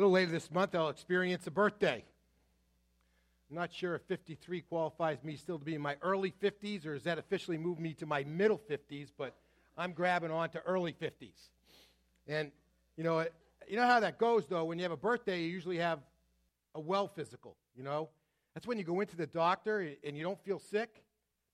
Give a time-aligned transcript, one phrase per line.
[0.00, 2.02] little later this month, I'll experience a birthday.
[3.50, 6.94] I'm not sure if 53 qualifies me still to be in my early 50s, or
[6.94, 9.34] has that officially moved me to my middle 50s, but
[9.76, 11.50] I'm grabbing on to early 50s.
[12.26, 12.50] And,
[12.96, 13.26] you know,
[13.68, 14.64] you know how that goes, though.
[14.64, 15.98] When you have a birthday, you usually have
[16.74, 18.08] a well physical, you know?
[18.54, 21.04] That's when you go into the doctor and you don't feel sick,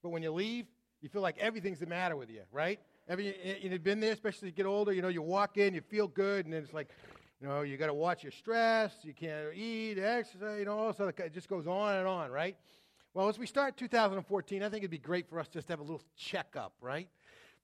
[0.05, 0.67] but when you leave,
[1.03, 2.79] you feel like everything's the matter with you, right?
[3.09, 5.81] Every, you've been there, especially as you get older, you know, you walk in, you
[5.81, 6.89] feel good, and then it's like,
[7.41, 10.93] you know, you got to watch your stress, you can't eat, exercise, you know, all
[10.93, 12.57] so it just goes on and on, right?
[13.13, 15.81] Well, as we start 2014, I think it'd be great for us just to have
[15.81, 17.09] a little checkup, right?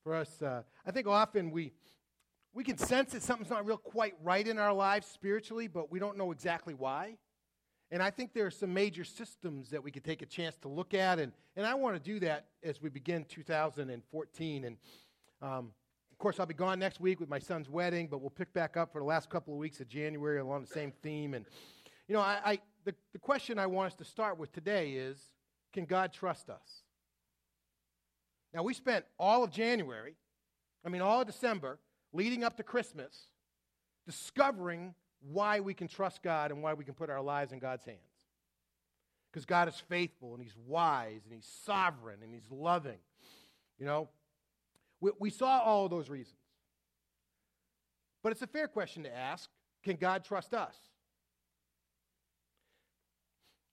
[0.02, 1.72] For us, uh, I think often we
[2.54, 5.98] we can sense that something's not real quite right in our lives spiritually, but we
[5.98, 7.16] don't know exactly why.
[7.90, 10.68] And I think there are some major systems that we could take a chance to
[10.68, 14.64] look at, and, and I want to do that as we begin 2014.
[14.64, 14.76] And
[15.40, 15.72] um,
[16.22, 18.92] course, I'll be gone next week with my son's wedding, but we'll pick back up
[18.92, 21.34] for the last couple of weeks of January along the same theme.
[21.34, 21.44] And,
[22.06, 25.18] you know, I, I the, the question I want us to start with today is
[25.72, 26.84] can God trust us?
[28.54, 30.14] Now, we spent all of January,
[30.86, 31.80] I mean, all of December,
[32.12, 33.26] leading up to Christmas,
[34.06, 37.84] discovering why we can trust God and why we can put our lives in God's
[37.84, 37.98] hands.
[39.32, 42.98] Because God is faithful and He's wise and He's sovereign and He's loving.
[43.76, 44.08] You know,
[45.02, 46.38] we, we saw all of those reasons.
[48.22, 49.50] But it's a fair question to ask
[49.84, 50.76] can God trust us?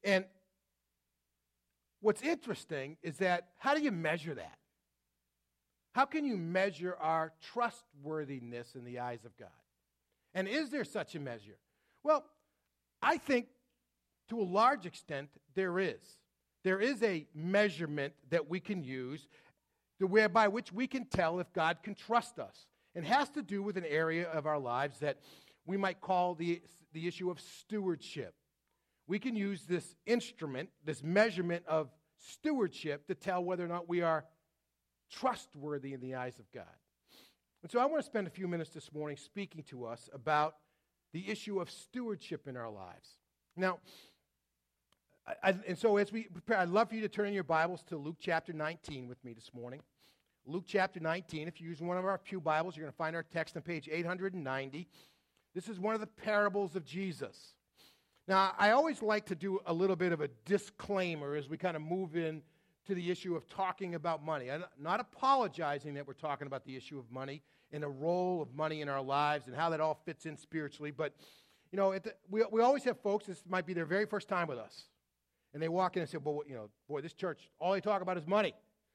[0.04, 0.26] And
[2.02, 4.58] what's interesting is that how do you measure that?
[5.94, 9.50] How can you measure our trustworthiness in the eyes of God?
[10.34, 11.58] And is there such a measure?
[12.04, 12.26] Well,
[13.02, 13.48] I think
[14.30, 16.00] to a large extent there is.
[16.64, 19.28] There is a measurement that we can use
[20.00, 22.66] the way by which we can tell if God can trust us.
[22.96, 25.20] It has to do with an area of our lives that
[25.66, 26.62] we might call the,
[26.94, 28.34] the issue of stewardship.
[29.08, 34.02] We can use this instrument, this measurement of stewardship, to tell whether or not we
[34.02, 34.26] are
[35.12, 36.66] trustworthy in the eyes of God.
[37.62, 40.56] And so I want to spend a few minutes this morning speaking to us about
[41.12, 43.18] the issue of stewardship in our lives.
[43.58, 43.80] Now,
[45.44, 47.84] I, and so as we prepare, I'd love for you to turn in your Bibles
[47.84, 49.82] to Luke chapter 19 with me this morning.
[50.46, 51.48] Luke chapter 19.
[51.48, 53.62] If you use one of our Pew Bibles, you're going to find our text on
[53.62, 54.88] page 890.
[55.54, 57.54] This is one of the parables of Jesus.
[58.28, 61.76] Now, I always like to do a little bit of a disclaimer as we kind
[61.76, 62.42] of move in
[62.88, 64.50] to the issue of talking about money.
[64.50, 68.56] I'm not apologizing that we're talking about the issue of money and the role of
[68.56, 70.90] money in our lives and how that all fits in spiritually.
[70.90, 71.14] But,
[71.72, 74.48] you know, the, we, we always have folks, this might be their very first time
[74.48, 74.86] with us.
[75.54, 78.02] And they walk in and say, well, you know, boy, this church, all they talk
[78.02, 78.54] about is money.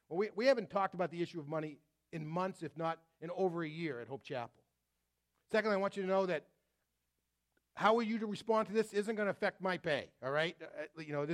[0.09, 1.79] Well, we, we haven't talked about the issue of money
[2.13, 4.63] in months, if not in over a year at Hope Chapel.
[5.51, 6.47] Secondly, I want you to know that
[7.75, 10.57] how are you to respond to this isn't going to affect my pay, all right?
[10.63, 11.27] Uh, you know,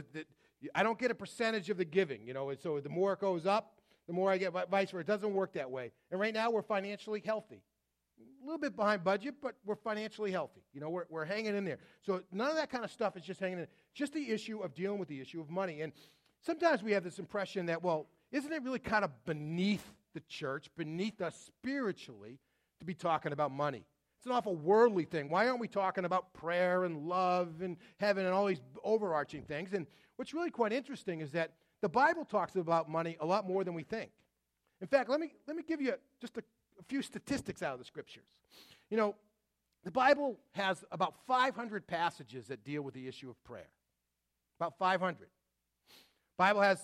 [0.74, 3.20] I don't get a percentage of the giving, you know, and so the more it
[3.20, 3.74] goes up,
[4.06, 5.00] the more I get, vice versa.
[5.00, 5.92] It doesn't work that way.
[6.10, 7.62] And right now, we're financially healthy
[8.42, 10.62] a little bit behind budget, but we're financially healthy.
[10.72, 11.78] You know, we're, we're hanging in there.
[12.02, 13.66] So none of that kind of stuff is just hanging in.
[13.94, 15.82] Just the issue of dealing with the issue of money.
[15.82, 15.92] And
[16.40, 20.68] sometimes we have this impression that, well, isn't it really kind of beneath the church,
[20.76, 22.38] beneath us spiritually,
[22.78, 23.84] to be talking about money?
[24.18, 25.30] It's an awful worldly thing.
[25.30, 29.72] Why aren't we talking about prayer and love and heaven and all these overarching things?
[29.72, 33.64] And what's really quite interesting is that the Bible talks about money a lot more
[33.64, 34.10] than we think.
[34.82, 36.42] In fact, let me, let me give you just a
[36.80, 38.26] a few statistics out of the scriptures.
[38.90, 39.14] You know,
[39.84, 43.70] the Bible has about 500 passages that deal with the issue of prayer.
[44.58, 45.28] About 500.
[46.36, 46.80] Bible has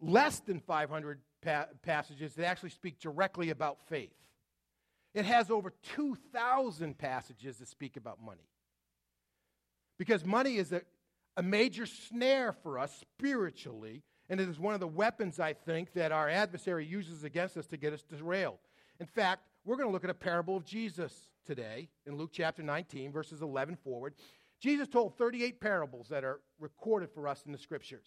[0.00, 4.14] less than 500 pa- passages that actually speak directly about faith.
[5.14, 8.48] It has over 2,000 passages that speak about money.
[9.98, 10.82] Because money is a,
[11.36, 15.94] a major snare for us spiritually, and it is one of the weapons, I think,
[15.94, 18.58] that our adversary uses against us to get us derailed.
[19.00, 22.62] In fact, we're going to look at a parable of Jesus today in Luke chapter
[22.62, 24.14] 19, verses 11 forward.
[24.60, 28.06] Jesus told 38 parables that are recorded for us in the scriptures.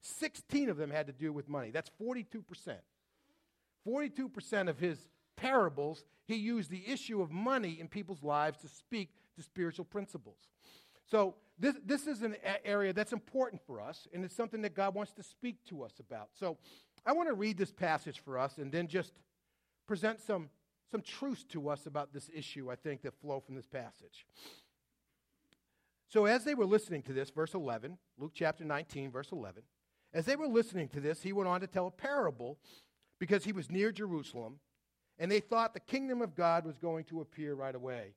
[0.00, 1.70] 16 of them had to do with money.
[1.70, 2.42] That's 42%.
[3.86, 9.10] 42% of his parables, he used the issue of money in people's lives to speak
[9.36, 10.38] to spiritual principles.
[11.06, 14.94] So, this, this is an area that's important for us, and it's something that God
[14.94, 16.30] wants to speak to us about.
[16.32, 16.56] So,
[17.06, 19.12] I want to read this passage for us and then just
[19.86, 20.50] present some,
[20.90, 24.26] some truths to us about this issue, I think, that flow from this passage.
[26.08, 29.62] So, as they were listening to this, verse 11, Luke chapter 19, verse 11,
[30.12, 32.58] as they were listening to this, he went on to tell a parable
[33.18, 34.60] because he was near Jerusalem,
[35.18, 38.14] and they thought the kingdom of God was going to appear right away.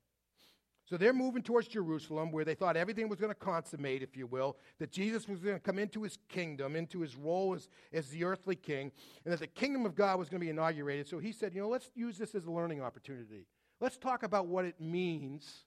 [0.88, 4.26] So they're moving towards Jerusalem where they thought everything was going to consummate, if you
[4.26, 8.08] will, that Jesus was going to come into his kingdom, into his role as, as
[8.08, 8.90] the earthly king,
[9.24, 11.06] and that the kingdom of God was going to be inaugurated.
[11.06, 13.44] So he said, you know, let's use this as a learning opportunity.
[13.82, 15.64] Let's talk about what it means,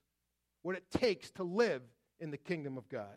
[0.62, 1.82] what it takes to live
[2.18, 3.16] in the kingdom of God.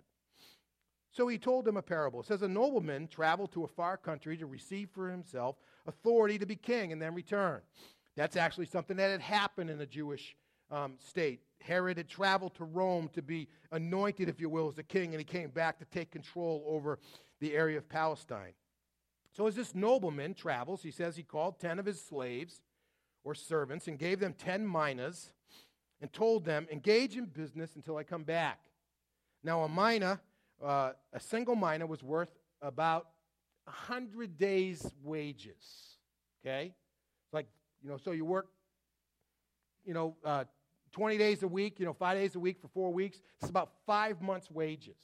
[1.10, 2.20] So he told them a parable.
[2.20, 5.56] It says, A nobleman traveled to a far country to receive for himself
[5.88, 7.62] authority to be king and then return.
[8.16, 10.36] That's actually something that had happened in the Jewish
[10.72, 11.42] um, state.
[11.62, 15.20] Herod had traveled to Rome to be anointed, if you will, as a king, and
[15.20, 17.00] he came back to take control over
[17.40, 18.54] the area of Palestine.
[19.32, 22.62] So, as this nobleman travels, he says he called 10 of his slaves
[23.24, 25.32] or servants and gave them 10 minas
[26.02, 28.60] and told them, Engage in business until I come back.
[29.44, 30.20] Now, a mina
[30.64, 32.30] uh, a single mina was worth
[32.62, 33.08] about
[33.66, 35.98] 100 days' wages.
[36.42, 36.74] Okay?
[37.32, 37.48] Like,
[37.82, 38.48] you know, so you work,
[39.86, 40.46] you know, uh,
[40.92, 43.22] 20 days a week, you know, five days a week for four weeks.
[43.42, 44.98] It's about five months' wages.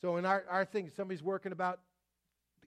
[0.00, 1.80] So in our, our thing, somebody's working about,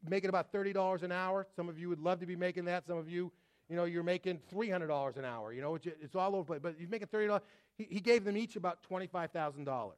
[0.08, 1.48] making about $30 an hour.
[1.56, 2.86] Some of you would love to be making that.
[2.86, 3.32] Some of you,
[3.70, 5.54] you know, you're making $300 an hour.
[5.54, 6.60] You know, it's, it's all over.
[6.60, 7.40] But you're making $30.
[7.78, 9.92] He, he gave them each about $25,000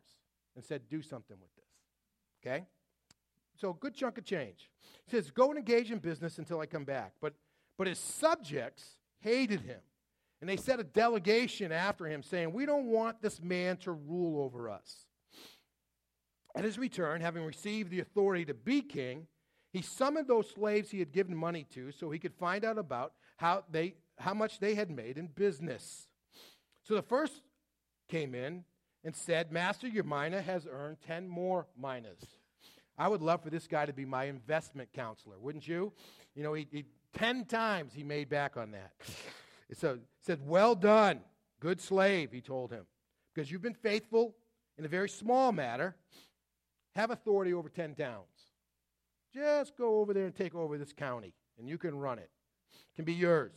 [0.56, 2.52] and said, do something with this.
[2.52, 2.66] Okay?
[3.62, 4.70] So a good chunk of change.
[5.06, 7.14] He says, Go and engage in business until I come back.
[7.22, 7.34] But,
[7.78, 9.80] but his subjects hated him.
[10.42, 14.44] And they sent a delegation after him saying, We don't want this man to rule
[14.44, 15.06] over us.
[16.56, 19.28] At his return, having received the authority to be king,
[19.72, 23.14] he summoned those slaves he had given money to so he could find out about
[23.38, 26.08] how, they, how much they had made in business.
[26.84, 27.42] So the first
[28.10, 28.66] came in
[29.06, 32.26] and said, Master, your mina has earned 10 more minas.
[32.98, 35.94] I would love for this guy to be my investment counselor, wouldn't you?
[36.36, 38.92] You know, he, he 10 times he made back on that.
[39.74, 41.22] So said, Well done,
[41.60, 42.86] good slave, he told him,
[43.34, 44.36] because you've been faithful
[44.78, 45.96] in a very small matter.
[46.96, 48.26] Have authority over 10 towns.
[49.34, 52.30] Just go over there and take over this county, and you can run it.
[52.74, 53.54] It can be yours.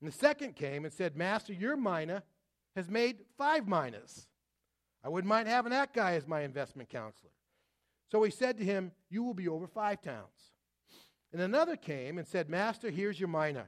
[0.00, 2.22] And the second came and said, Master, your mina
[2.76, 4.28] has made five minas.
[5.04, 7.30] I wouldn't mind having that guy as my investment counselor.
[8.10, 10.52] So he said to him, You will be over five towns.
[11.32, 13.66] And another came and said, Master, here's your mina.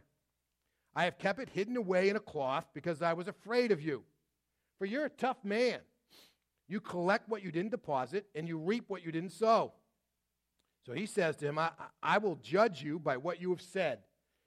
[0.96, 4.05] I have kept it hidden away in a cloth because I was afraid of you.
[4.79, 5.81] For you're a tough man.
[6.69, 9.73] You collect what you didn't deposit, and you reap what you didn't sow.
[10.87, 11.70] So he says to him, I,
[12.02, 14.00] I will judge you by what you have said,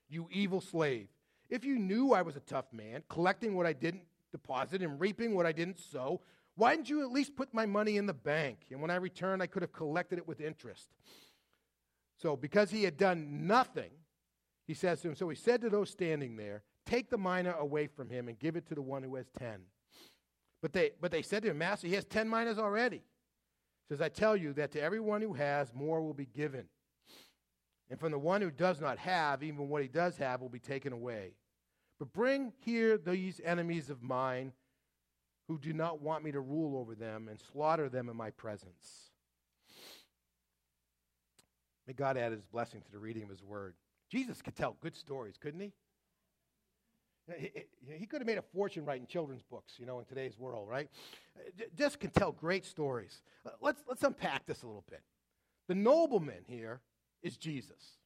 [0.10, 1.08] you evil slave.
[1.50, 5.36] If you knew I was a tough man, collecting what I didn't deposit and reaping
[5.36, 6.22] what I didn't sow.
[6.56, 8.60] Why didn't you at least put my money in the bank?
[8.72, 10.90] And when I returned, I could have collected it with interest.
[12.22, 13.92] So, because he had done nothing,
[14.68, 17.88] he says to him, So he said to those standing there, Take the mina away
[17.88, 19.62] from him and give it to the one who has ten.
[20.62, 22.98] But they, but they said to him, Master, he has ten minas already.
[22.98, 26.66] He says, I tell you that to everyone who has, more will be given.
[27.90, 30.60] And from the one who does not have, even what he does have will be
[30.60, 31.36] taken away.
[32.00, 34.52] But bring here these enemies of mine
[35.48, 39.12] who do not want me to rule over them and slaughter them in my presence.
[41.88, 43.74] May God add his blessing to the reading of his word.
[44.10, 45.74] Jesus could tell good stories, couldn't he?
[47.92, 50.90] He could have made a fortune writing children's books, you know, in today's world, right?
[51.76, 53.22] Just can tell great stories.
[53.46, 55.02] Uh, let's, let's unpack this a little bit.
[55.68, 56.80] The nobleman here
[57.22, 57.98] is Jesus.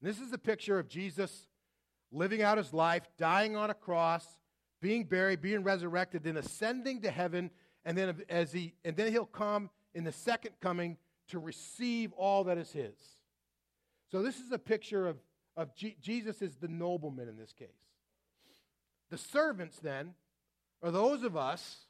[0.00, 1.48] This is a picture of Jesus
[2.12, 4.24] living out his life, dying on a cross,
[4.80, 7.50] being buried, being resurrected, then ascending to heaven,
[7.84, 10.96] and then as he and then he'll come in the second coming
[11.28, 12.94] to receive all that is his.
[14.10, 15.16] So this is a picture of,
[15.56, 17.68] of G- Jesus is the nobleman in this case.
[19.10, 20.14] The servants then
[20.82, 21.86] are those of us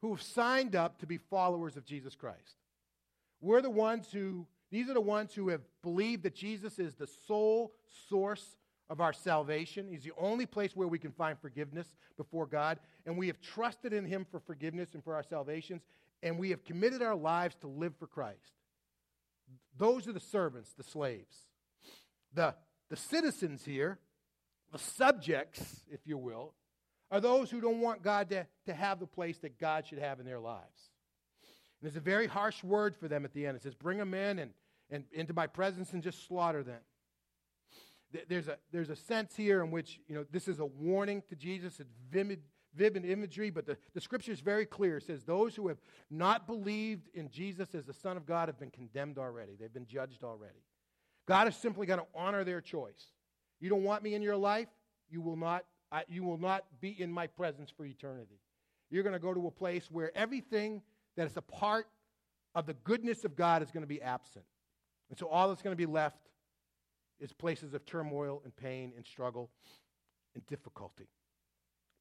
[0.00, 2.56] who have signed up to be followers of Jesus Christ.
[3.40, 7.06] We're the ones who, these are the ones who have believed that Jesus is the
[7.26, 7.72] sole
[8.08, 8.56] source
[8.88, 9.88] of our salvation.
[9.88, 11.86] He's the only place where we can find forgiveness
[12.16, 12.78] before God.
[13.04, 15.82] And we have trusted in Him for forgiveness and for our salvations.
[16.22, 18.55] And we have committed our lives to live for Christ.
[19.76, 21.36] Those are the servants, the slaves.
[22.34, 22.54] The,
[22.90, 23.98] the citizens here,
[24.72, 26.54] the subjects, if you will,
[27.10, 30.18] are those who don't want God to, to have the place that God should have
[30.18, 30.90] in their lives.
[31.80, 33.56] And there's a very harsh word for them at the end.
[33.56, 34.50] It says, Bring them in and,
[34.90, 36.80] and into my presence and just slaughter them
[38.28, 41.36] there's a, there's a sense here in which, you know, this is a warning to
[41.36, 41.80] Jesus.
[41.80, 42.40] It's vivid,
[42.76, 44.98] vivid imagery, but the, the scripture is very clear.
[44.98, 45.78] It says, Those who have
[46.10, 49.86] not believed in Jesus as the Son of God have been condemned already, they've been
[49.86, 50.62] judged already.
[51.26, 53.12] God is simply going to honor their choice.
[53.60, 54.68] You don't want me in your life,
[55.10, 58.38] you will not, I, you will not be in my presence for eternity.
[58.90, 60.82] You're going to go to a place where everything
[61.16, 61.86] that is a part
[62.54, 64.44] of the goodness of God is going to be absent.
[65.10, 66.28] And so all that's going to be left
[67.18, 69.50] is places of turmoil and pain and struggle
[70.34, 71.08] and difficulty.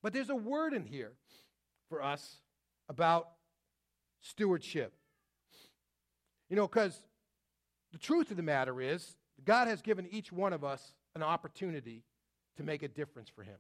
[0.05, 1.13] But there's a word in here
[1.89, 2.35] for us
[2.87, 3.27] about
[4.21, 4.93] stewardship.
[6.47, 7.01] You know, because
[7.91, 12.03] the truth of the matter is, God has given each one of us an opportunity
[12.57, 13.55] to make a difference for Him.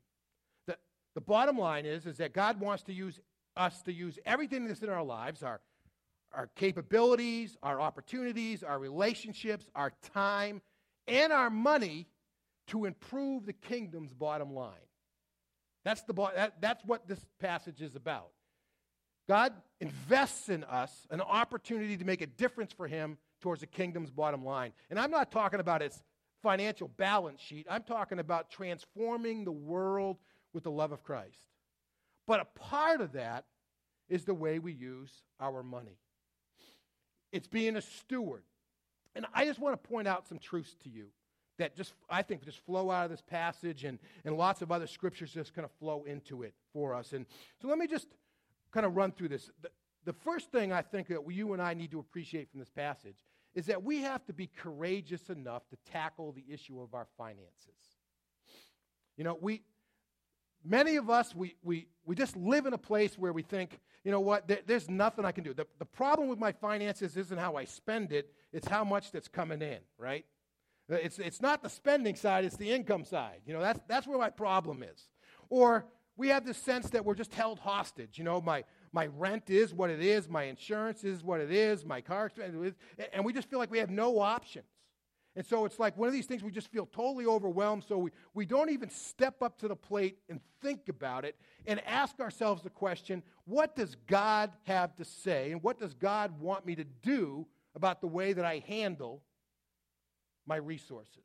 [0.67, 0.77] The,
[1.15, 3.19] the bottom line is, is that God wants to use
[3.57, 5.61] us to use everything that's in our lives, our,
[6.31, 10.61] our capabilities, our opportunities, our relationships, our time,
[11.07, 12.05] and our money
[12.67, 14.75] to improve the kingdom's bottom line.
[15.85, 18.29] That's, the, that, that's what this passage is about.
[19.29, 24.09] God invests in us an opportunity to make a difference for Him towards the kingdom's
[24.09, 24.73] bottom line.
[24.89, 26.01] And I'm not talking about its
[26.41, 30.17] financial balance sheet, I'm talking about transforming the world
[30.53, 31.39] with the love of Christ.
[32.27, 33.45] But a part of that
[34.09, 35.97] is the way we use our money.
[37.31, 38.43] It's being a steward.
[39.15, 41.07] And I just want to point out some truths to you
[41.57, 44.87] that just, I think, just flow out of this passage, and, and lots of other
[44.87, 47.13] scriptures just kind of flow into it for us.
[47.13, 47.25] And
[47.61, 48.07] so let me just
[48.71, 49.49] kind of run through this.
[49.61, 49.69] The,
[50.05, 53.17] the first thing I think that you and I need to appreciate from this passage
[53.53, 57.49] is that we have to be courageous enough to tackle the issue of our finances.
[59.17, 59.63] You know, we,
[60.63, 64.11] many of us, we, we, we just live in a place where we think, you
[64.11, 65.53] know what, there, there's nothing I can do.
[65.53, 69.29] The, the problem with my finances isn't how I spend it, it's how much that's
[69.29, 70.25] coming in, right?
[70.87, 73.41] It's, it's not the spending side, it's the income side.
[73.45, 75.07] You know, that's, that's where my problem is.
[75.49, 75.85] Or
[76.17, 78.17] we have this sense that we're just held hostage.
[78.17, 81.85] You know, my, my rent is what it is, my insurance is what it is,
[81.85, 82.75] my car expense
[83.13, 84.65] and we just feel like we have no options.
[85.35, 88.11] And so it's like one of these things we just feel totally overwhelmed, so we,
[88.33, 92.63] we don't even step up to the plate and think about it and ask ourselves
[92.63, 96.85] the question what does God have to say, and what does God want me to
[96.85, 99.21] do about the way that I handle
[100.45, 101.23] my resources.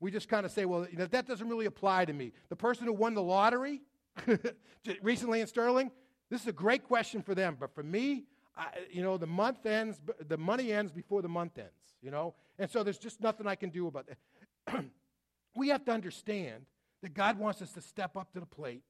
[0.00, 2.32] We just kind of say, well, you know, that doesn't really apply to me.
[2.48, 3.82] The person who won the lottery
[5.02, 5.90] recently in Sterling,
[6.30, 7.56] this is a great question for them.
[7.58, 8.24] But for me,
[8.56, 12.34] I, you know, the month ends, the money ends before the month ends, you know?
[12.58, 14.84] And so there's just nothing I can do about that.
[15.56, 16.64] we have to understand
[17.02, 18.82] that God wants us to step up to the plate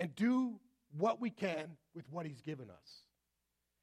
[0.00, 0.58] and do
[0.96, 3.04] what we can with what He's given us.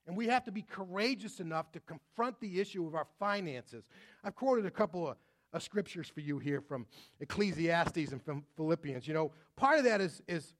[0.07, 3.85] And we have to be courageous enough to confront the issue of our finances.
[4.23, 5.17] I've quoted a couple of,
[5.53, 6.85] of scriptures for you here from
[7.19, 9.07] Ecclesiastes and from Philippians.
[9.07, 10.53] You know, part of that is, is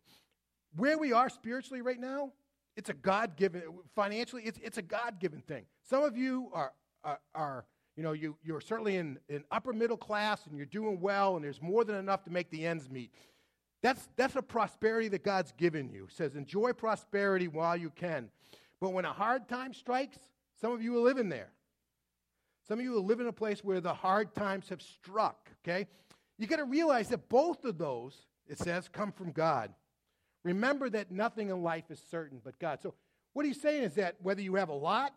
[0.76, 2.32] where we are spiritually right now,
[2.78, 3.64] it's a God given,
[3.96, 5.66] financially, it's, it's a God given thing.
[5.84, 6.72] Some of you are,
[7.04, 7.66] are, are
[7.98, 11.44] you know, you, you're certainly in, in upper middle class and you're doing well and
[11.44, 13.12] there's more than enough to make the ends meet.
[13.82, 16.06] That's, that's a prosperity that God's given you.
[16.06, 18.30] It says, enjoy prosperity while you can.
[18.82, 20.18] But when a hard time strikes,
[20.60, 21.52] some of you are living there.
[22.68, 25.88] Some of you will live in a place where the hard times have struck, okay?
[26.38, 28.16] You got to realize that both of those,
[28.48, 29.72] it says, come from God.
[30.44, 32.80] Remember that nothing in life is certain but God.
[32.82, 32.96] So,
[33.34, 35.14] what he's saying is that whether you have a lot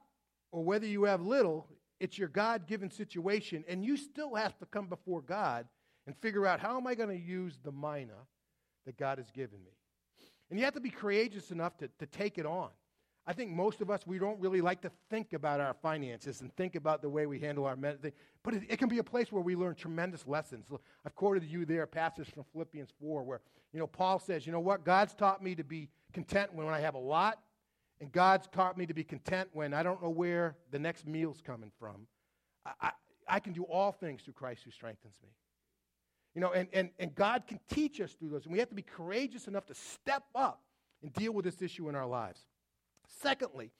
[0.52, 1.66] or whether you have little,
[1.98, 5.66] it's your God given situation, and you still have to come before God
[6.06, 8.12] and figure out how am I going to use the mina
[8.86, 9.72] that God has given me.
[10.50, 12.70] And you have to be courageous enough to, to take it on.
[13.26, 16.54] I think most of us, we don't really like to think about our finances and
[16.56, 17.96] think about the way we handle our men.
[18.42, 20.66] But it, it, can be a place where we learn tremendous lessons.
[21.06, 23.40] I've quoted you there a passage from Philippians 4 where,
[23.72, 24.84] you know, Paul says, you know what?
[24.84, 27.38] God's taught me to be content when I have a lot,
[27.98, 31.40] and God's taught me to be content when I don't know where the next meal's
[31.40, 32.06] coming from.
[32.66, 32.90] I, I,
[33.26, 35.30] I can do all things through Christ who strengthens me.
[36.34, 38.44] You know, and, and, and God can teach us through those.
[38.44, 40.60] And we have to be courageous enough to step up
[41.02, 42.40] and deal with this issue in our lives.
[43.06, 43.70] Secondly,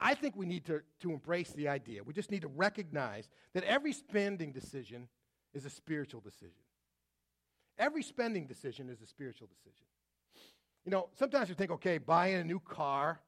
[0.00, 2.04] I think we need to, to embrace the idea.
[2.04, 5.08] We just need to recognize that every spending decision
[5.54, 6.62] is a spiritual decision.
[7.78, 9.86] Every spending decision is a spiritual decision.
[10.84, 13.20] You know, sometimes you think, okay, buying a new car,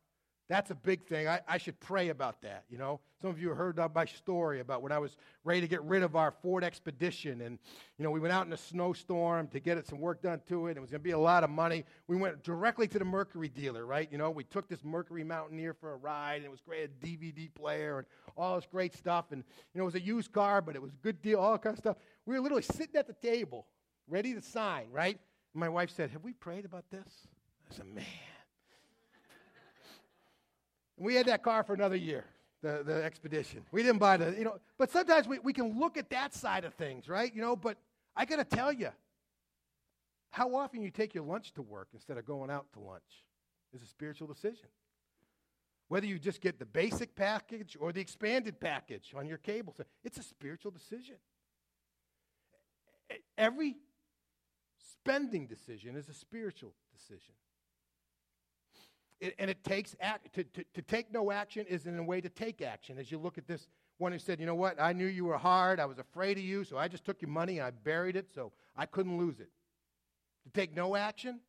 [0.50, 1.28] that's a big thing.
[1.28, 2.98] I, I should pray about that, you know.
[3.22, 6.16] Some of you heard my story about when I was ready to get rid of
[6.16, 7.42] our Ford Expedition.
[7.42, 7.56] And,
[7.98, 10.66] you know, we went out in a snowstorm to get it some work done to
[10.66, 10.76] it.
[10.76, 11.84] It was going to be a lot of money.
[12.08, 14.08] We went directly to the Mercury dealer, right?
[14.10, 16.36] You know, we took this Mercury Mountaineer for a ride.
[16.36, 19.26] And it was great, a DVD player and all this great stuff.
[19.30, 21.58] And, you know, it was a used car, but it was a good deal, all
[21.58, 21.96] kind of stuff.
[22.26, 23.66] We were literally sitting at the table,
[24.08, 25.16] ready to sign, right?
[25.54, 27.28] And my wife said, Have we prayed about this?
[27.70, 28.04] I said, Man.
[31.00, 32.26] And we had that car for another year,
[32.62, 33.62] the, the expedition.
[33.72, 36.66] We didn't buy the, you know, but sometimes we, we can look at that side
[36.66, 37.34] of things, right?
[37.34, 37.78] You know, but
[38.14, 38.90] I got to tell you,
[40.30, 43.24] How often you take your lunch to work instead of going out to lunch
[43.72, 44.68] is a spiritual decision.
[45.88, 50.18] Whether you just get the basic package or the expanded package on your cable, it's
[50.18, 51.16] a spiritual decision.
[53.38, 53.76] Every
[54.78, 57.32] spending decision is a spiritual decision.
[59.20, 62.20] It, and it takes act, to, to, to take no action is in a way
[62.20, 62.98] to take action.
[62.98, 64.80] As you look at this one who said, You know what?
[64.80, 65.78] I knew you were hard.
[65.78, 68.28] I was afraid of you, so I just took your money and I buried it
[68.34, 69.50] so I couldn't lose it.
[70.44, 71.40] To take no action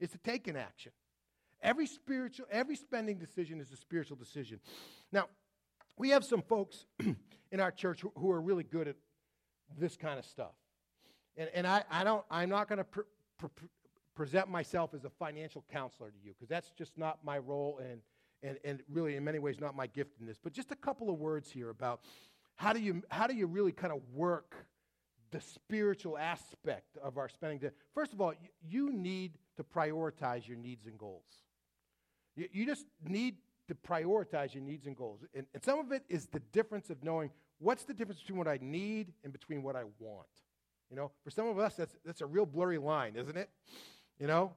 [0.00, 0.92] is to take an action.
[1.62, 4.60] Every spiritual, every spending decision is a spiritual decision.
[5.12, 5.28] Now,
[5.96, 6.86] we have some folks
[7.50, 8.96] in our church who, who are really good at
[9.78, 10.52] this kind of stuff.
[11.36, 13.00] And, and I, I don't, I'm not going to pr-
[13.38, 13.46] pr-
[14.16, 18.00] present myself as a financial counselor to you because that's just not my role and,
[18.42, 20.38] and, and really in many ways not my gift in this.
[20.42, 22.00] But just a couple of words here about
[22.56, 24.66] how do you, how do you really kind of work
[25.30, 27.60] the spiritual aspect of our spending.
[27.94, 28.32] First of all,
[28.66, 31.26] you need to prioritize your needs and goals.
[32.36, 33.36] You, you just need
[33.68, 35.24] to prioritize your needs and goals.
[35.34, 38.48] And, and some of it is the difference of knowing what's the difference between what
[38.48, 40.26] I need and between what I want.
[40.90, 43.50] You know, for some of us, that's, that's a real blurry line, isn't it?
[44.18, 44.54] You know,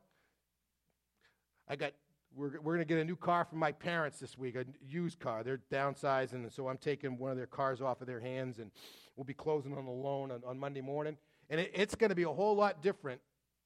[1.68, 1.92] I got,
[2.34, 5.20] we're, we're going to get a new car from my parents this week, a used
[5.20, 5.44] car.
[5.44, 8.72] They're downsizing, and so I'm taking one of their cars off of their hands, and
[9.18, 11.18] we'll be closing on the loan on, on Monday morning.
[11.50, 13.20] And it, it's going to be a whole lot different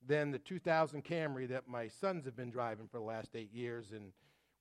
[0.08, 3.92] than the 2000 Camry that my sons have been driving for the last eight years,
[3.92, 4.12] and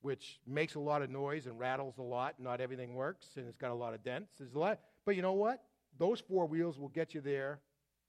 [0.03, 2.35] which makes a lot of noise and rattles a lot.
[2.39, 4.33] Not everything works, and it's got a lot of dents.
[4.37, 5.63] There's a lot, but you know what?
[5.97, 7.59] Those four wheels will get you there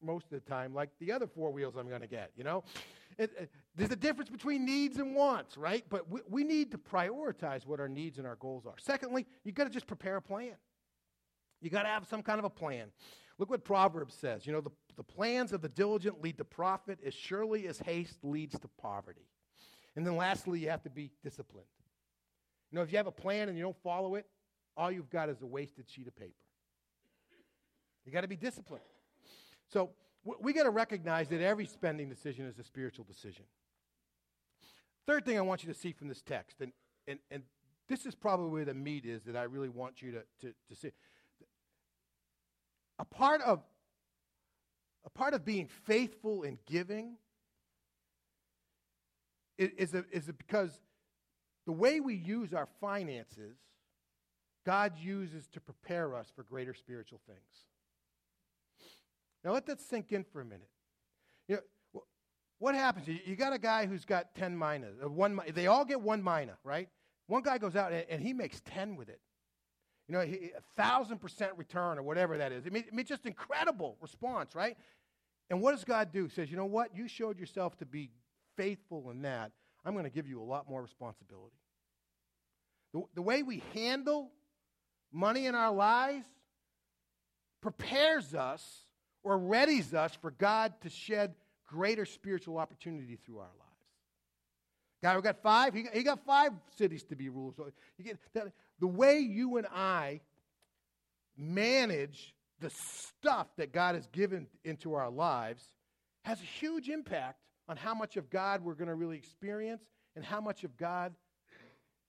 [0.02, 2.30] most of the time, like the other four wheels I'm going to get.
[2.36, 2.64] You know,
[3.18, 5.84] it, it, uh, there's a difference between needs and wants, right?
[5.88, 8.74] But we, we need to prioritize what our needs and our goals are.
[8.78, 10.54] Secondly, you've got to just prepare a plan.
[11.60, 12.88] You've got to have some kind of a plan.
[13.38, 14.46] Look what Proverbs says.
[14.46, 18.18] You know, the, the plans of the diligent lead to profit as surely as haste
[18.22, 19.26] leads to poverty.
[19.96, 21.66] And then lastly, you have to be disciplined.
[22.70, 24.26] You know, if you have a plan and you don't follow it,
[24.76, 26.32] all you've got is a wasted sheet of paper.
[28.04, 28.84] You got to be disciplined.
[29.72, 29.90] So
[30.24, 33.44] we got to recognize that every spending decision is a spiritual decision.
[35.06, 36.72] Third thing I want you to see from this text, and,
[37.06, 37.42] and, and
[37.88, 40.74] this is probably where the meat is that I really want you to, to, to
[40.74, 40.90] see.
[42.98, 43.60] A part of
[45.04, 47.16] a part of being faithful in giving
[49.58, 50.80] is, is a because
[51.66, 53.56] the way we use our finances,
[54.64, 57.66] God uses to prepare us for greater spiritual things.
[59.44, 60.70] Now let that sink in for a minute.
[61.48, 62.02] You know,
[62.58, 63.06] what happens?
[63.06, 64.86] You got a guy who's got 10 mina.
[65.04, 66.88] Uh, one, they all get one mina, right?
[67.26, 69.20] One guy goes out and, he makes 10 with it.
[70.08, 72.66] You know, a thousand percent return or whatever that is.
[72.66, 74.76] I mean, I mean, just incredible response, right?
[75.50, 76.24] And what does God do?
[76.24, 76.94] He says, you know what?
[76.94, 78.10] You showed yourself to be
[78.56, 79.52] faithful in that.
[79.84, 81.56] I'm going to give you a lot more responsibility.
[82.92, 84.30] The, the way we handle
[85.12, 86.26] money in our lives
[87.60, 88.83] prepares us
[89.24, 91.34] or readies us for God to shed
[91.66, 93.60] greater spiritual opportunity through our lives.
[95.02, 97.56] God, we got five, he got, he got five cities to be ruled.
[97.56, 100.20] So you get that, the way you and I
[101.36, 105.62] manage the stuff that God has given into our lives
[106.22, 109.82] has a huge impact on how much of God we're going to really experience
[110.16, 111.14] and how much of God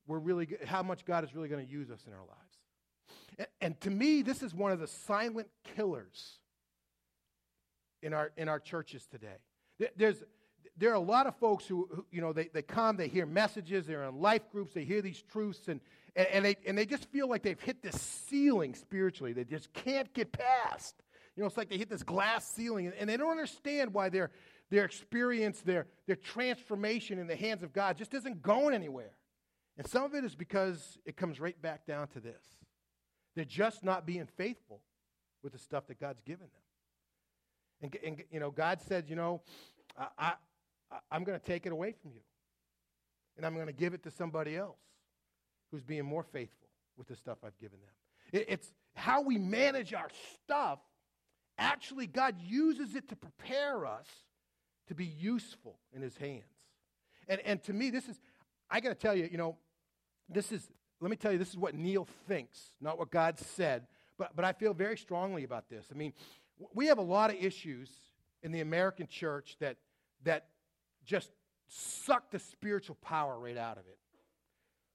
[0.08, 2.30] we're really how much God is really going to use us in our lives.
[3.40, 6.40] And, and to me, this is one of the silent killers
[8.06, 9.38] in our, in our churches today.
[9.98, 10.24] There's,
[10.78, 13.26] there are a lot of folks who, who, you know, they, they come, they hear
[13.26, 15.82] messages, they're in life groups, they hear these truths, and,
[16.16, 19.34] and, and, they, and they just feel like they've hit this ceiling spiritually.
[19.34, 20.96] They just can't get past.
[21.36, 24.10] You know, it's like they hit this glass ceiling, and, and they don't understand why
[24.10, 24.30] their,
[24.70, 29.18] their experience, their, their transformation in the hands of God just isn't going anywhere.
[29.78, 32.42] And some of it is because it comes right back down to this.
[33.36, 34.82] They're just not being faithful
[35.44, 36.65] with the stuff that God's given them.
[37.82, 39.42] And, and you know, God said, you know,
[39.98, 40.34] I,
[40.92, 42.22] I, I'm going to take it away from you.
[43.38, 44.80] And I'm going to give it to somebody else
[45.72, 48.42] who's being more faithful with the stuff I've given them.
[48.42, 50.08] It, it's how we manage our
[50.44, 50.80] stuff.
[51.58, 54.08] Actually, God uses it to prepare us
[54.88, 56.44] to be useful in his hands.
[57.28, 58.20] And, and to me, this is,
[58.70, 59.58] I got to tell you, you know,
[60.30, 60.68] this is,
[61.02, 63.88] let me tell you, this is what Neil thinks, not what God said.
[64.18, 65.86] But, but I feel very strongly about this.
[65.92, 66.14] I mean,
[66.74, 67.90] we have a lot of issues
[68.44, 69.78] in the American church that,
[70.24, 70.48] that
[71.06, 71.30] just
[71.68, 73.98] suck the spiritual power right out of it.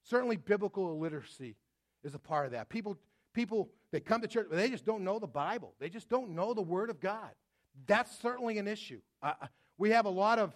[0.05, 1.57] Certainly, biblical illiteracy
[2.03, 2.69] is a part of that.
[2.69, 2.99] People,
[3.35, 5.75] people they come to church, but they just don't know the Bible.
[5.79, 7.31] They just don't know the Word of God.
[7.87, 9.01] That's certainly an issue.
[9.23, 9.35] Uh,
[9.79, 10.55] We have a lot of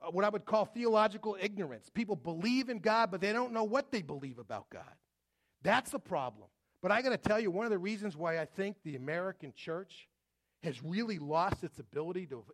[0.00, 1.90] uh, what I would call theological ignorance.
[1.92, 4.94] People believe in God, but they don't know what they believe about God.
[5.62, 6.48] That's the problem.
[6.80, 9.52] But I got to tell you, one of the reasons why I think the American
[9.54, 10.08] church
[10.62, 12.44] has really lost its ability to,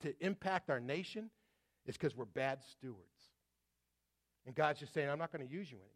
[0.00, 1.30] to impact our nation
[1.86, 3.00] is because we're bad stewards.
[4.46, 5.90] And God's just saying, I'm not going to use you anymore.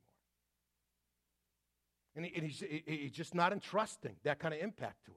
[2.17, 5.17] And, he, and he's, he, he's just not entrusting that kind of impact to us.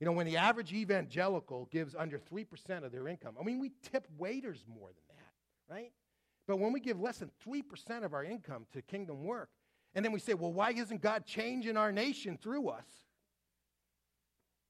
[0.00, 3.72] You know, when the average evangelical gives under 3% of their income, I mean, we
[3.92, 5.92] tip waiters more than that, right?
[6.46, 9.50] But when we give less than 3% of our income to kingdom work,
[9.94, 12.86] and then we say, well, why isn't God changing our nation through us?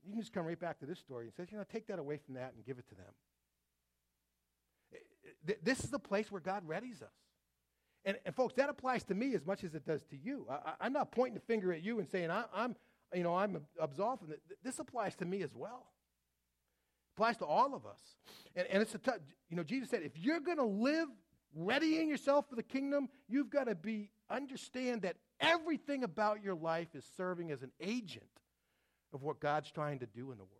[0.05, 1.99] You can just come right back to this story and say, you know, take that
[1.99, 3.13] away from that and give it to them.
[5.63, 7.13] This is the place where God readies us.
[8.05, 10.47] And, and folks, that applies to me as much as it does to you.
[10.51, 12.77] I, am not pointing the finger at you and saying, I, am
[13.15, 14.29] you know, I'm absolving.
[14.63, 15.87] This applies to me as well.
[17.09, 18.01] It applies to all of us.
[18.55, 19.17] And, and it's a tough,
[19.49, 21.09] you know, Jesus said, if you're going to live
[21.55, 26.89] readying yourself for the kingdom, you've got to be, understand that everything about your life
[26.95, 28.27] is serving as an agent
[29.15, 30.51] of what God's trying to do in the world,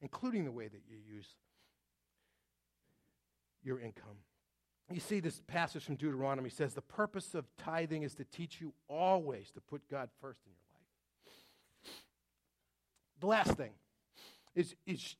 [0.00, 1.26] including the way that you use
[3.62, 4.16] your income.
[4.90, 8.72] You see, this passage from Deuteronomy says the purpose of tithing is to teach you
[8.88, 11.92] always to put God first in your life.
[13.18, 13.72] The last thing
[14.54, 15.16] is, is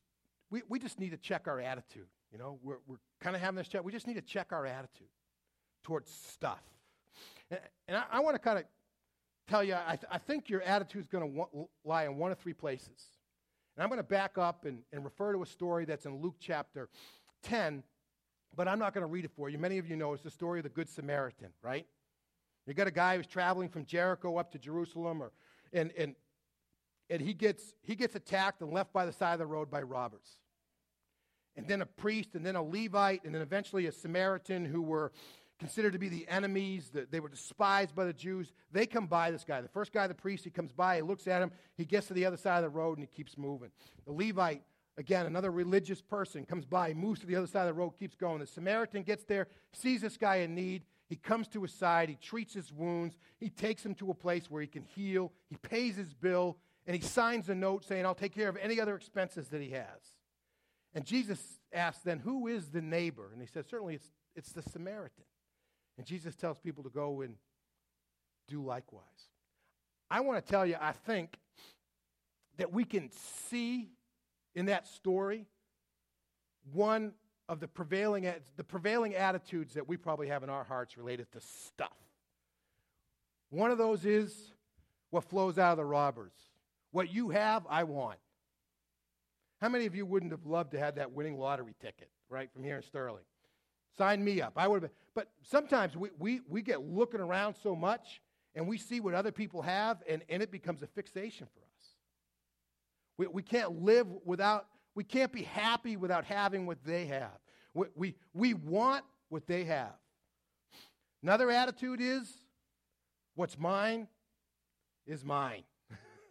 [0.49, 2.07] we, we just need to check our attitude.
[2.31, 3.83] You know, we're, we're kind of having this chat.
[3.83, 5.09] We just need to check our attitude
[5.83, 6.61] towards stuff.
[7.51, 8.63] And, and I, I want to kind of
[9.47, 12.39] tell you, I, th- I think your attitude is going to lie in one of
[12.39, 13.05] three places.
[13.75, 16.35] And I'm going to back up and, and refer to a story that's in Luke
[16.39, 16.89] chapter
[17.43, 17.83] 10
[18.57, 19.57] but I'm not going to read it for you.
[19.59, 21.85] Many of you know it's the story of the Good Samaritan, right?
[22.65, 25.31] You got a guy who's traveling from Jericho up to Jerusalem, or,
[25.71, 26.15] and, and,
[27.09, 29.83] and he, gets, he gets attacked and left by the side of the road by
[29.83, 30.39] robbers.
[31.55, 35.11] And then a priest, and then a Levite, and then eventually a Samaritan who were
[35.59, 38.53] considered to be the enemies, that they were despised by the Jews.
[38.71, 39.61] They come by this guy.
[39.61, 42.13] The first guy, the priest, he comes by, he looks at him, he gets to
[42.13, 43.69] the other side of the road, and he keeps moving.
[44.05, 44.63] The Levite
[44.99, 48.15] Again, another religious person comes by, moves to the other side of the road, keeps
[48.15, 48.39] going.
[48.39, 50.85] The Samaritan gets there, sees this guy in need.
[51.07, 54.49] He comes to his side, he treats his wounds, he takes him to a place
[54.49, 58.15] where he can heal, he pays his bill, and he signs a note saying, I'll
[58.15, 60.15] take care of any other expenses that he has.
[60.93, 61.39] And Jesus
[61.71, 63.29] asks then, Who is the neighbor?
[63.31, 65.23] And he says, Certainly it's, it's the Samaritan.
[65.97, 67.35] And Jesus tells people to go and
[68.47, 69.03] do likewise.
[70.09, 71.37] I want to tell you, I think
[72.57, 73.09] that we can
[73.49, 73.89] see
[74.55, 75.45] in that story
[76.73, 77.13] one
[77.49, 81.39] of the prevailing, the prevailing attitudes that we probably have in our hearts related to
[81.41, 81.91] stuff.
[83.49, 84.53] One of those is
[85.09, 86.33] what flows out of the robbers.
[86.91, 88.19] What you have, I want.
[89.61, 92.63] How many of you wouldn't have loved to have that winning lottery ticket, right, from
[92.63, 93.23] here in Sterling?
[93.97, 94.53] Sign me up.
[94.55, 94.91] I would have.
[95.15, 98.21] But sometimes we, we, we get looking around so much
[98.53, 101.85] and we see what other people have, and, and it becomes a fixation for us.
[103.17, 107.37] We, we can't live without, we can't be happy without having what they have.
[107.73, 109.93] We, we, we want what they have.
[111.21, 112.31] Another attitude is
[113.35, 114.07] what's mine
[115.05, 115.63] is mine.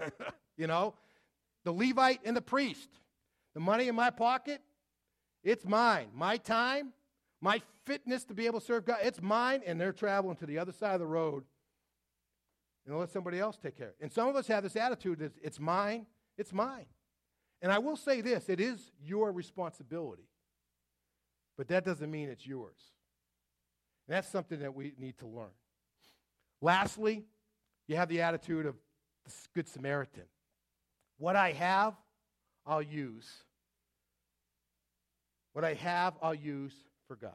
[0.56, 0.94] you know,
[1.64, 2.88] the Levite and the priest,
[3.54, 4.60] the money in my pocket,
[5.42, 6.08] it's mine.
[6.12, 6.92] My time,
[7.40, 10.58] my fitness to be able to serve God, it's mine, and they're traveling to the
[10.58, 11.44] other side of the road
[12.86, 13.94] and let somebody else take care.
[14.00, 16.06] And some of us have this attitude that it's mine,
[16.38, 16.86] it's mine.
[17.62, 20.28] And I will say this it is your responsibility,
[21.56, 22.78] but that doesn't mean it's yours.
[24.06, 25.50] And that's something that we need to learn.
[26.60, 27.24] Lastly,
[27.88, 28.76] you have the attitude of
[29.24, 30.24] the Good Samaritan.
[31.18, 31.94] What I have,
[32.66, 33.28] I'll use.
[35.52, 36.74] What I have, I'll use
[37.06, 37.32] for God.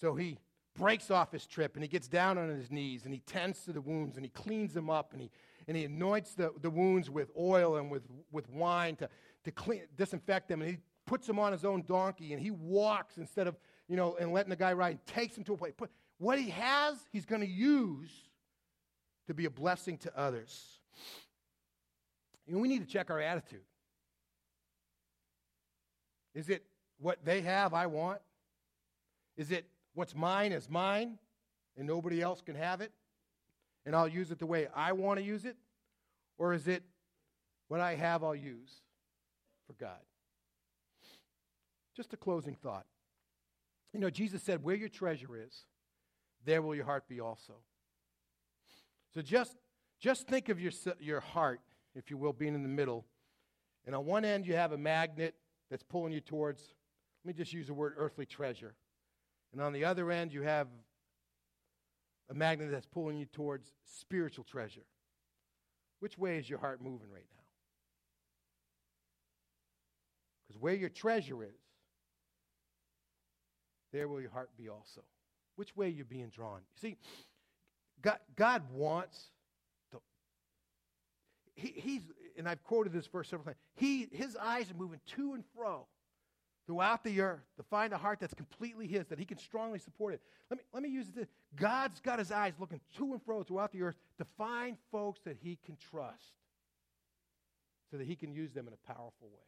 [0.00, 0.38] So he
[0.74, 3.72] breaks off his trip and he gets down on his knees and he tends to
[3.72, 5.30] the wounds and he cleans them up and he
[5.68, 9.08] and he anoints the, the wounds with oil and with, with wine to,
[9.44, 10.60] to clean, disinfect them.
[10.62, 13.56] And he puts them on his own donkey and he walks instead of,
[13.88, 15.74] you know, and letting the guy ride and takes him to a place.
[15.76, 18.10] But what he has, he's going to use
[19.26, 20.80] to be a blessing to others.
[22.46, 23.62] You know, we need to check our attitude.
[26.34, 26.64] Is it
[26.98, 28.20] what they have, I want?
[29.36, 31.18] Is it what's mine is mine
[31.76, 32.92] and nobody else can have it?
[33.84, 35.56] and I'll use it the way I want to use it?
[36.38, 36.82] Or is it
[37.68, 38.82] what I have, I'll use
[39.66, 40.00] for God?
[41.96, 42.86] Just a closing thought.
[43.92, 45.66] You know, Jesus said, Where your treasure is,
[46.44, 47.54] there will your heart be also.
[49.14, 49.56] So just,
[50.00, 51.60] just think of your, your heart,
[51.94, 53.04] if you will, being in the middle.
[53.84, 55.34] And on one end, you have a magnet
[55.70, 56.62] that's pulling you towards
[57.24, 58.74] Let me just use the word earthly treasure.
[59.52, 60.68] And on the other end, you have
[62.30, 64.86] a magnet that's pulling you towards spiritual treasure.
[66.00, 67.44] Which way is your heart moving right now?
[70.46, 71.60] Because where your treasure is,
[73.92, 75.02] there will your heart be also.
[75.56, 76.60] Which way you're being drawn.
[76.60, 76.96] You see,
[78.00, 79.30] God, God wants
[79.92, 80.00] to.
[81.54, 82.02] He, he's,
[82.38, 83.58] and I've quoted this verse several times.
[83.76, 85.86] He, his eyes are moving to and fro
[86.72, 90.14] throughout the earth to find a heart that's completely his, that he can strongly support
[90.14, 90.22] it.
[90.48, 91.28] Let me, let me use it.
[91.54, 95.36] God's got his eyes looking to and fro throughout the earth to find folks that
[95.42, 96.32] he can trust
[97.90, 99.44] so that he can use them in a powerful way.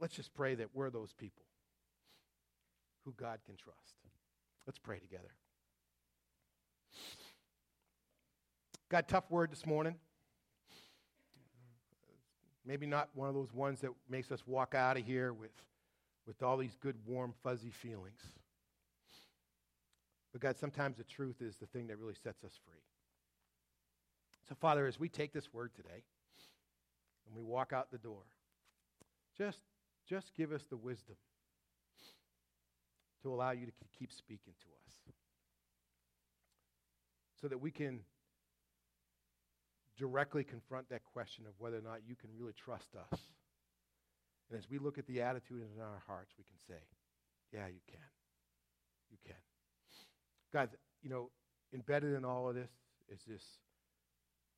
[0.00, 1.44] Let's just pray that we're those people
[3.04, 3.96] who God can trust.
[4.66, 5.34] Let's pray together.
[8.88, 9.96] Got tough word this morning.
[12.66, 15.52] Maybe not one of those ones that makes us walk out of here with,
[16.26, 18.20] with all these good, warm, fuzzy feelings.
[20.32, 22.82] But God, sometimes the truth is the thing that really sets us free.
[24.48, 26.02] So, Father, as we take this word today
[27.26, 28.22] and we walk out the door,
[29.38, 29.60] just,
[30.08, 31.16] just give us the wisdom
[33.22, 34.94] to allow you to keep speaking to us
[37.40, 38.00] so that we can
[39.98, 43.20] directly confront that question of whether or not you can really trust us.
[44.50, 46.80] And as we look at the attitude in our hearts, we can say,
[47.52, 48.06] yeah, you can.
[49.10, 49.36] You can.
[50.52, 50.68] Guys,
[51.02, 51.30] you know,
[51.74, 52.70] embedded in all of this
[53.08, 53.42] is this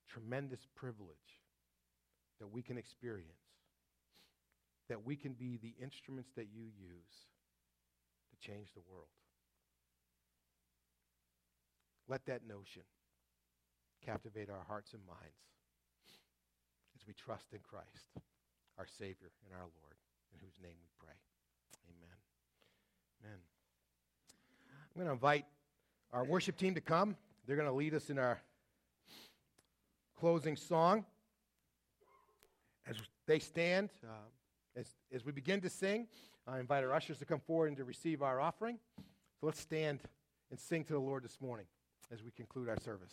[0.08, 1.40] tremendous privilege
[2.40, 3.32] that we can experience,
[4.88, 7.26] that we can be the instruments that you use
[8.30, 9.08] to change the world.
[12.08, 12.82] Let that notion
[14.04, 15.38] captivate our hearts and minds
[16.96, 18.10] as we trust in Christ,
[18.78, 19.96] our Savior and our Lord,
[20.32, 21.14] in whose name we pray.
[21.88, 22.16] Amen.
[23.24, 23.38] Amen.
[24.94, 25.44] I'm going to invite
[26.12, 27.16] our worship team to come.
[27.46, 28.40] They're going to lead us in our
[30.18, 31.04] closing song.
[32.86, 34.12] As they stand, uh,
[34.76, 36.06] as, as we begin to sing,
[36.46, 38.78] I invite our ushers to come forward and to receive our offering.
[39.40, 40.00] So let's stand
[40.50, 41.66] and sing to the Lord this morning
[42.10, 43.12] as we conclude our service.